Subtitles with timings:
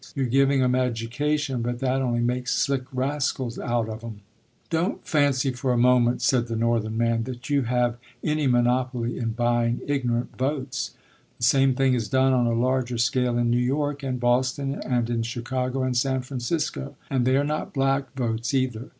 [0.15, 4.21] You're giving 'em education, but that only makes slick rascals out of 'em."
[4.71, 9.33] "Don't fancy for a moment," said the Northern man, "that you have any monopoly in
[9.33, 10.95] buying ignorant votes.
[11.37, 15.07] The same thing is done on a larger scale in New York and Boston, and
[15.07, 18.89] in Chicago and San Francisco; and they are not black votes either.